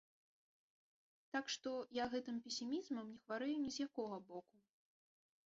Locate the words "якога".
3.91-4.17